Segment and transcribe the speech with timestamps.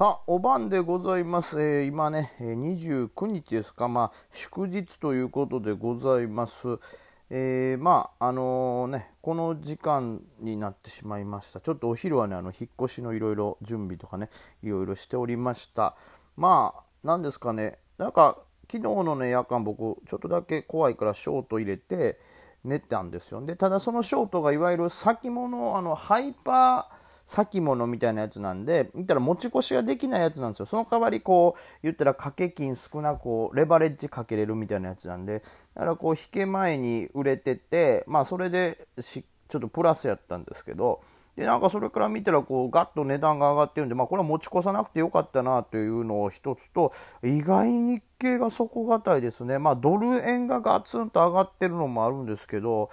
[0.00, 1.60] さあ、お晩でございます。
[1.60, 6.78] えー、今ね、29日ですか、まあ、祝日ということでございます。
[7.28, 11.60] えー、まあ、あのー、ね、この時間になってしまいました。
[11.60, 14.30] ちょっとお昼はね、あの、引っ越しのいろいろ準備とかね、
[14.62, 15.94] いろいろしておりました。
[16.34, 18.38] まあ、なんですかね、なんか、
[18.72, 22.18] 昨日のね、夜間僕、ちょっとだけ怖いからショート入れて
[22.64, 23.44] 寝たんですよ。
[23.44, 30.66] で、ただそのショートがいわゆる先物、あの、ハイパー、先物みたいなやつなんで、言ったら持ち越しができないやつなんですよ。
[30.66, 35.42] その代わりこう、言ったら掛け金少なくレバレッジかけれるみたいなやつなんで、
[35.74, 41.00] だからこう、引け前に売れてて、まあそれでし、ちょっとプラスやったんですけど、
[41.36, 46.92] で、なんかそれから見たらこう、ガッと値段が上がってるんで、まあこれは持ち越さなくてよかったなというのを一つと、
[47.22, 49.58] 意外に日経が底堅いですね。
[49.58, 52.90] まあドル円がガツンと上がってるのもあるんですけど、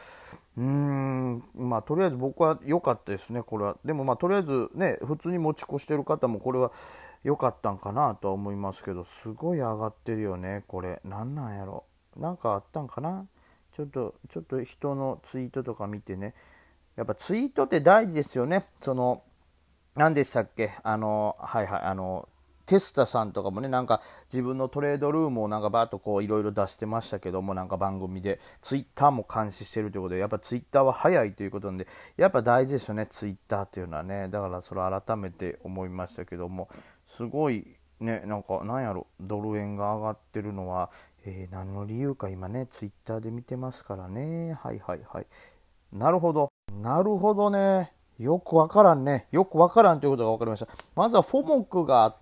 [0.57, 3.77] うーんまあとりあえず僕は良かったですねこれは。
[3.85, 6.71] でもまあとりあえずね普通に持ち越してる方もこれは
[7.23, 10.99] 良かったんかなとは思いますけどすごい上がってるよねこれ。
[11.04, 11.84] 何なんやろ。
[12.15, 13.27] なんかあったんかな。
[13.71, 16.34] ちょっとちょっと人のツイートとか見てね。
[16.95, 18.65] やっぱツイートって大事ですよね。
[18.79, 19.21] その
[19.95, 20.71] 何でしたっけ？
[20.82, 22.27] あのはいはいあの
[22.68, 24.01] テスタさんとかもね、なんか
[24.32, 34.27] 自分のトレードルームをなんかバーッとこういろいろ出してましたけども、なんか番組で、ツイッターも監視してるということで、やっぱツイッターは早いということなんで、やっぱ大事ですよね、ツイッターっていうのはね。
[34.27, 36.70] だからそれ改めて思いましたけども、
[37.07, 37.65] すごい
[37.99, 40.91] ね、なんかなんやろ、ドル円が上がってるのは、
[41.26, 44.54] えー、何の理由か今ね、ツイッターで見てますからね。
[44.54, 45.27] はいはいはい。
[45.93, 46.51] なるほど。
[46.82, 47.93] なるほどね。
[48.20, 49.27] よくわからんね。
[49.32, 50.68] よくわからんということが分かりました。
[50.95, 52.18] まずはフォモクがあっ、、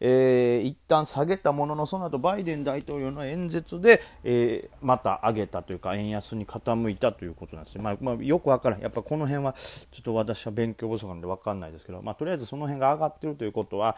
[0.00, 9.54] えー、一旦下げたもののその後バイデン大統領の演説で、えー、また上げたというか円安に傾いたということなんですね、まあ、まあ、よくわからんやっぱこの辺は
[9.90, 13.96] ちょっと私は勉強不足なので分かんないですけど、まあ、とりあえずその辺が上がってるということは、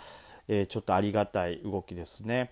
[0.49, 2.51] えー、ちょっとありがたい動きですね。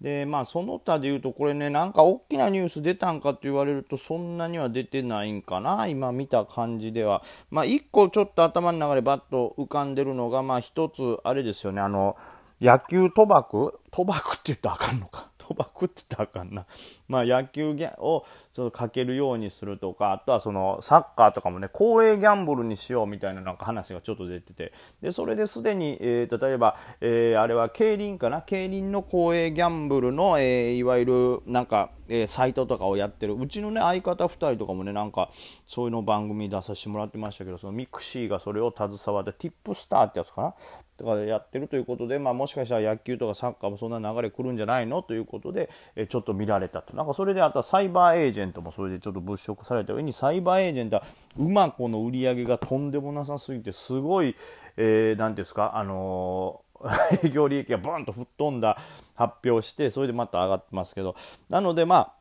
[0.00, 7.22] でまあその他で言うとこれねなんか大きなニュース出たんかと言われるとそんなには出てないんかな今見た感じでは。
[7.50, 11.80] まあ1個ちょっと頭の中でバッと浮かんでるのがまあ1つあれですよね。
[11.80, 12.16] あの
[12.60, 13.80] 野球賭博？
[13.90, 15.30] 賭博って言ったらあかんのか。
[15.54, 16.66] 賭博って言ったらあかんな。
[17.08, 28.42] まあ野球をちょっとかけるようにするとか、あとはそのサッカーとかもね、公営ギャンブルにしようみたいななんか話がちょっと出てて、で、それですでに、えー、例えば、えー、あれは競輪かな？
[28.42, 35.30] 競輪の公営ギャンブルの、えー、いわゆるなんか、えー、サイトとかをやってる、うちのね、相方2人とかもね、なんか、
[35.66, 40.54] そういうの番組出させてもらってましたけど、その mixi がそれを携わって、 TIPSTAR ってやつかな？
[40.96, 46.96] とかでやってるということで、まあ、もしかしたら野球とかサッカーもそんな流れ来るんじゃないのということで、えちょっと見られたと。
[46.96, 51.04] なんかそれであとはサイバーエージェントもそれでちょっと物色された上に、サイバーエージェントは
[51.38, 54.34] うまこの売り上げがとんでもなさすぎて、すごい、
[54.76, 58.78] えー、ていうんですか、あのー、 営業利益がボンと吹っ飛んだ
[59.14, 61.16] 発表して、それでまた上がってますけど、
[61.48, 62.12] なのでまあ、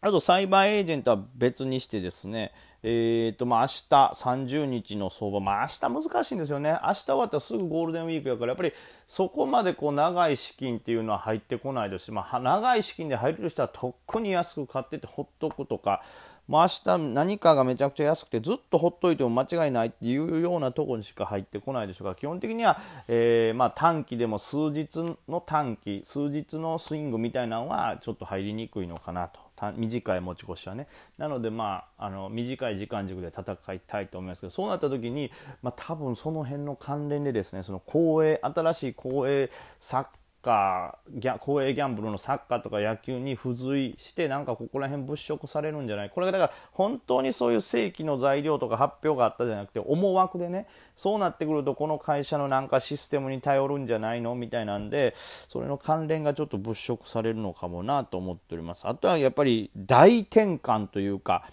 [0.00, 2.52] あとサイバーエージェントは別にしてですね、
[2.86, 8.72] えーとまあ、明日30日の相場、まあ、明日難しいんですよね、明日終わったらすぐゴールデンウィークやから、やっぱり
[9.08, 16.02] そこまでこう長い資金っていうのは入ってこないですし、まあ、長い資金で入れる人はとっくに安く買っててほっとくとか、
[16.46, 22.10] もう明日何かがめちゃくちゃ安くてずっとほっといても間違いないっていうようなところにしか入ってこないでしょうか。
[22.10, 22.78] ら基本的には、
[23.08, 29.43] えー、まあ、短期でも数日の短期数日のスイングみたいなのはちょっと入りにくいのかなと。
[29.76, 30.88] 短い持ち越しはね。
[31.18, 35.30] なのでまああの短い時間軸で戦いたいと思いますけどそうなった時に、
[35.62, 40.06] まあ、多分その辺の関連でですねその公営新しい公営サッ
[40.44, 46.10] カー公営ギャンブルのサッカーとか野球に付随してなんかここら辺物色されるんじゃない？
[46.10, 54.34] これがだから本当にそういう正規の材料とか発表があったじゃなくて思惑でねそうなってくるとこの会社のなんかシステムに頼るんじゃないの？
[54.34, 58.86] みたいなんでそれの関連がちょっと物色されるのかもなと思っております。
[58.86, 61.48] あとはやっぱり大転換というか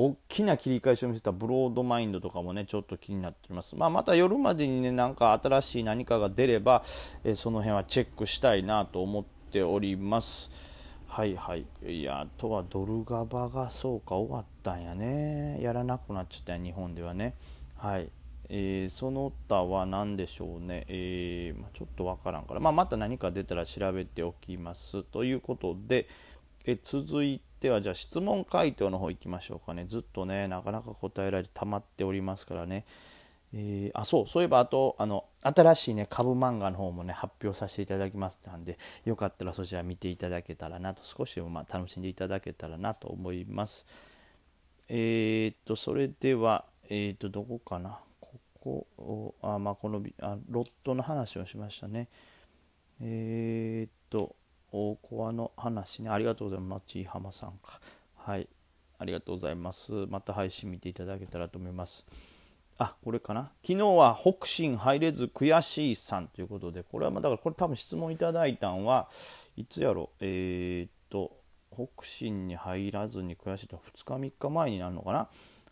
[0.00, 6.84] 大きな切り返しを見せたブロードマインドとかもねちょっと気になっております、まあ、また夜までにねなんか新しい何かが出れば、
[7.24, 10.52] え、その辺はチェックしたいなと思っております。
[11.08, 11.66] はいはい。
[11.84, 15.58] いやあとはドルガバがそうか終わったんやね。
[15.60, 17.34] やらなくなっちゃったん日本ではね。
[17.74, 18.08] はい。
[18.50, 25.02] えー、その他は何でしょうね、えー、まあ、ちょっとわからんから、まあ、また何か出たら調べておきます。
[25.02, 26.08] ということで、
[26.64, 29.84] え続いてはじゃあ質問回答の方行きましょうかね。
[29.86, 32.84] ずっとねなかなか答えられて溜まっておりますからね、
[33.52, 43.86] えー、あそうそういえばあとあの新しいね株漫画の方もね発表させていただきますのでよかったらそちら見ていただけたらなと少しでもまあ楽しんでいただけたらなと思います。
[44.88, 48.00] えー、っとそれではえー、っとどこかな。
[48.60, 52.08] ここあ、まあ、このあロットの話をしましたね。
[53.00, 54.34] え、っと、
[54.70, 56.82] 大コアの話ね、ありがとうございます。
[56.86, 57.80] 町井浜さんか。
[58.16, 58.48] はい、
[58.98, 59.92] ありがとうございます。
[60.08, 62.04] また配信見ていただけたらと思います。
[62.78, 63.50] あ、これかな。
[63.66, 69.08] 昨日は北進入れず悔しいさんということで、これはまあだからこれ多分質問いただいたんは
[69.56, 71.36] いつやろえー、っと、
[71.72, 75.28] 北進に入らずに悔しいと2日3日前になるのかな？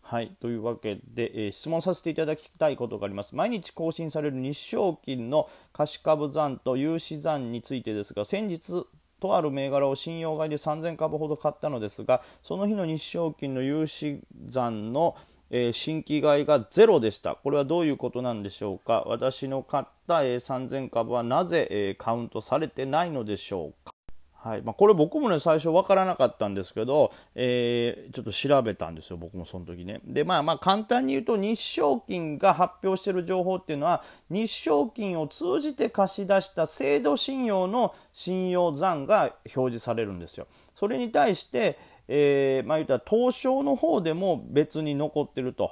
[0.09, 0.37] はい。
[0.39, 3.35] というわけで、えー、質問させていただきたいことがあります。
[3.35, 8.85] 毎日更新される日証金の貸株残と融資残についてですが、先日、
[9.19, 15.17] とある銘柄を信用買いで3000株ほど買ったのですが、その日の日証金の融資残の
[15.49, 17.35] えー、新規買いがゼロでした。
[17.35, 23.96] これはどういうことなんでしょうか私の買った、えー、3000株はなぜ、えー、カウントされてないのでしょうか
[24.39, 29.99] はいまあ、これ僕もね最初分からなかったんですけど、えー、ちょっと調べたんですよ、僕もその時ね。
[30.05, 40.47] で、まあまあ簡単に言うと日証金が発表している情報っていうのは日証金を通じて貸し出した制度信用の信用残が表示されるんですよ。
[40.75, 45.71] それに対して、えー、まあ言ったら東証の方でも別に残ってると。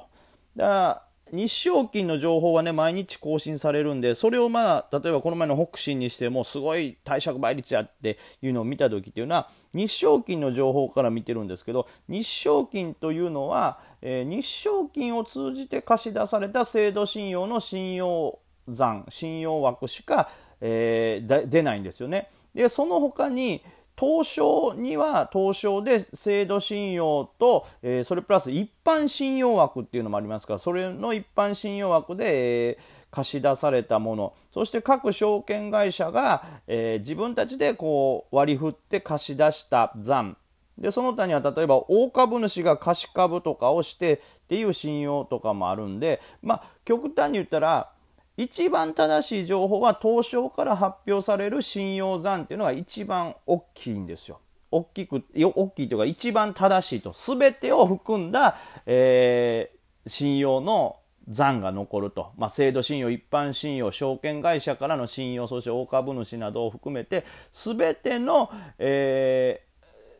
[0.55, 20.29] だから日証金の情報はね、毎日更新されるんで、それをまあ、例えばこの前の北進にしても、すごい貸借倍率やっていうのを見た時っていうのは、日証金の情報から見てるんですけど、日証金というのは、えー、日証金を通じて貸し出された制度信用の信用残、信用枠しか、
[20.61, 22.29] えー、出ないんですよね。
[22.53, 23.61] で、その他に、
[23.97, 32.77] 東証には東証で制度信用と、えー、それプラス一般信用枠っていうのもありますからそれの一般信用枠で、えー、
[33.09, 34.33] 貸し出されたもの。
[34.53, 40.37] そして各証券会社が、えー、自分たちでこう割り振って貸し出した残。
[40.77, 44.19] でその他には例えば大株主が貸し株とかをしてっ
[44.49, 47.91] ていう信用とかもあるんでまあ極端に言ったら
[48.37, 54.39] 一番正しい情報は東証から発表される信用残っていうのが一番大きいんですよ。
[54.71, 57.13] 大きく、大きいというか一番正しいと。
[57.13, 60.97] 全てを含んだ、えー、信用の
[61.29, 62.33] 残が残ると。
[62.37, 69.61] まあ、制度信用、一般信用、証券会社からの信用、そして大株主などを含めて、全ての、え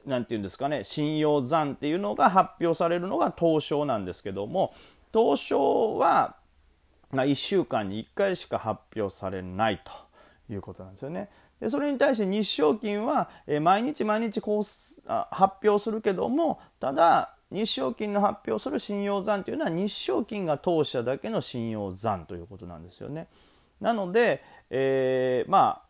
[0.06, 4.74] ー、なんていうんですかね、信用残っていうのが発表されるのが東証なんですけども、
[5.14, 6.38] 東証は、
[7.12, 11.30] まあ、1週間に1回しか発表されないということなんですよね。
[11.60, 14.64] でそれに対して日証金は、え毎日毎日こう
[15.32, 23.28] 発表するけどもただ日証金の発表する信用残というのは日証金が当社だけの信用残ということなんですよね。
[23.80, 25.86] なので、えー、まあ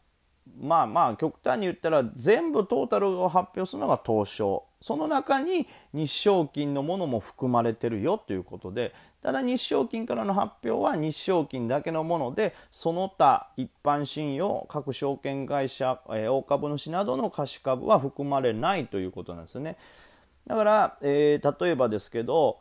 [0.60, 8.94] まあまあ極端に言ったら全部トータルを発表するのが東証その中に日証金のものも含まれてるよということで
[9.26, 19.78] ただ日証金からの発表は日証金だけのものでその他一般信用各証券会社、えー、大株主などの貸し株は含まれないということなんですね。
[20.46, 22.60] だから、えー、例えばですけど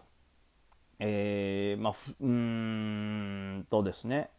[1.00, 4.30] えー、まあうんとですね。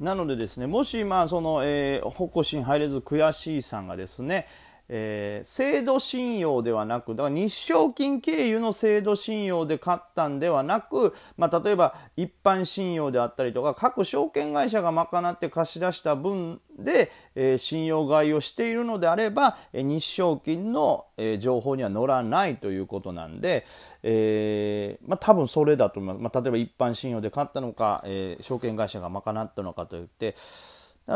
[0.00, 4.46] なのでですねもしまあその、えー、北進入れず悔しいさんがですね
[4.88, 23.66] えー、制度信用ではなく、だから日証金経由の制度信用で買ったんではなく、まあ、例えば一般信用であったりとか、各証券会社が賄って貸し出した分で、えー、信用買いをしているのであれば、えー、日証金の、えー、情報には載らないということなんで、
[24.02, 26.34] えー、まあ、多分それだと思います。
[26.34, 30.34] まあ、例えば一般信用で買ったのか、え、証券会社が賄ったのかといって、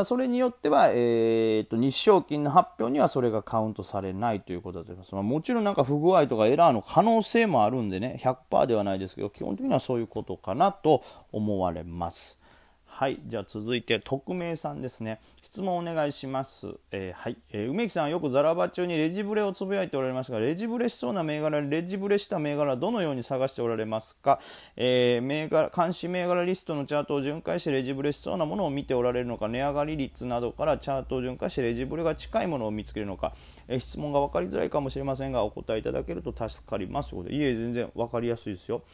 [0.06, 5.14] それによっては、えーと、日照金の発表にはそれがカウントされないということだと思います。
[5.14, 12.41] まあ、もちろんなんか不具合とかエラーの可能性もあるんでね、100%ではないですけど、基本的にはそういうことかなと思われます。
[13.02, 13.18] はい。
[13.26, 15.18] じゃあ続いて、匿名さんですね。
[15.42, 16.68] 質問お願いします。
[16.92, 17.36] えー、はい。
[17.50, 24.38] えー、梅木さんはよくザラバ中にレジブレをつぶやいておられますが、レジブレしそうな銘柄、レジブレした銘柄はどのように探しておられますか？
[24.76, 33.34] えー、銘柄、監視銘柄リストのチャートを巡回してレジブレしそうなものを見ておられるのか、値上がり率などからチャートを巡回してレジブレが近いものを見つけるのか、
[33.66, 37.16] えー、質問が分かりづらいかもしれませんが、お答えいただけると助かります。
[37.16, 38.84] いえ、全然分かりやすいですよ。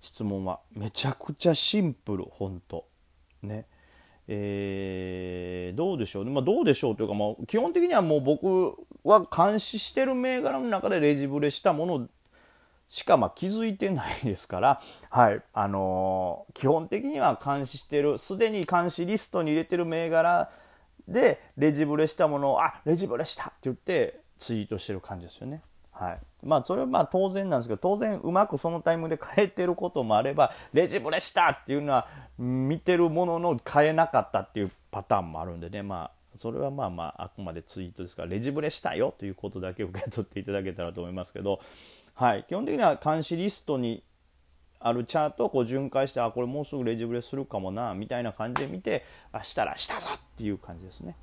[0.00, 0.58] 質問は。
[0.74, 2.90] めちゃくちゃシンプル、本当
[3.42, 3.66] ね。
[4.28, 12.08] えー、どうでしょうね、まあ、どうでしょうというか、まあ、基本的にはもう僕は監視してる銘柄の中でレジブレしたもの
[12.88, 14.80] しかま気づいてないですから、
[15.10, 20.50] はいあのー、基本的には監視してるすでに監視リストに入れてる銘柄
[21.08, 25.62] でレジブレしたものをあレジブレしたって言ってツイートしてる感じですよね。
[25.90, 32.08] はいまあそれはまあ当然なんですけど当然うまくそのタイムで変えてることもあればレジブレしたっていうのは
[32.38, 35.82] 見てるものの変えなかったっていうパターンもあるんでね。
[35.82, 41.60] まあそれはまあまああくまでツイートですからレジブレしたよということだけ受け取っていただけたらと思いますけど、
[42.14, 44.02] はい、基本的には監視リストに
[44.80, 51.16] あるチャートをこう巡回してあこれもうすぐレジブレするかもなみたいな感じで見てあしたらしたぞっていう感じですね。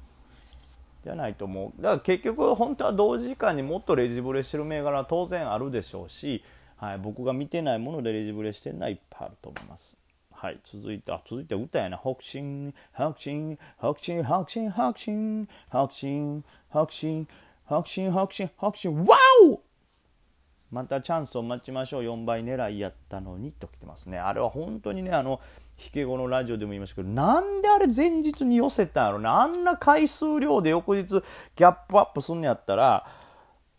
[1.04, 6.44] じゃないと思うだから結局本当は同時間にもっとレジブレしてる銘柄は当然あるでしょうし、
[6.78, 9.98] はい、僕が見てないものでレジブレしてるのはいっぱいあると思います。
[10.32, 11.98] はい、続いて、あ、続いて歌やな。
[11.98, 17.28] 北進、北進、北進、北進、北進、北進、北進、
[17.68, 19.18] 北進、北進、北進、ワ
[19.52, 19.60] オ
[20.72, 22.04] またチャンスを待ちましょう。
[22.04, 24.20] 4倍狙いやったのにと来てますね。
[24.20, 25.40] あれは本当にね、あの、
[25.84, 29.42] 引け後のラジオでも言いましたけど、なんであれ前日に寄せたんやろな。
[29.42, 33.08] あんな回数量で翌日ギャップアップすんのやったら、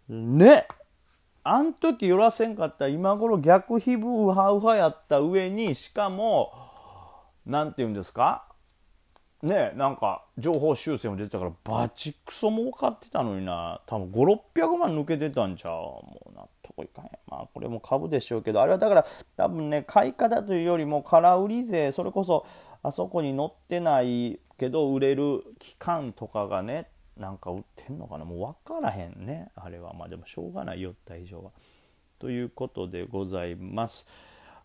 [0.08, 0.66] ね、
[1.44, 6.52] あん時寄らせんかった今頃逆皮膚ウハウハやった上に、しかも、
[7.46, 8.46] なんて言うんですか？
[9.42, 13.80] ねなんか情報修正も出てたからバチクソ儲かってたのにな。
[13.86, 15.72] 多分5600万抜けてたんちゃう。
[15.72, 17.10] もう納得いかへん。
[17.26, 18.60] まあこれも株でしょうけど。
[18.60, 19.06] あれはだから
[19.36, 22.46] 多分ね買い方というよりも空売り税それこそ
[22.82, 28.24] あそこに載ってないけど売れる期間とかがねなんか売ってんのかな。
[28.24, 29.50] もう分からへんね。
[29.54, 29.92] あれは。
[29.94, 30.90] まあでもしょうがないよ。
[30.90, 31.50] った以上は。
[32.18, 34.06] ということでございます。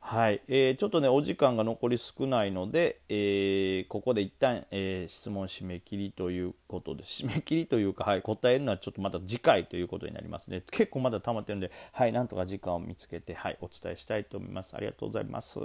[0.07, 10.61] はい、えー、ちょっとねお時間が残り少ないので、えー、ここで一旦、えー、質問締め切りということで締め切りというか、はい、答えるのはちょっとまた次回ということになりますね。
[10.69, 14.75] 結構まだ溜まってるんで、はい、なんとか時間を見つけて、はい、お伝えしたいと思います。
[14.75, 15.59] ありがとうございます。